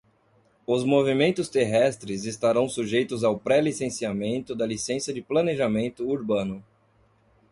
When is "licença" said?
4.65-5.13